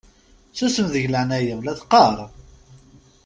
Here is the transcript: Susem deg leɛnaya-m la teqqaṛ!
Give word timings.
Susem 0.57 0.87
deg 0.93 1.05
leɛnaya-m 1.09 1.61
la 1.63 1.73
teqqaṛ! 1.79 2.17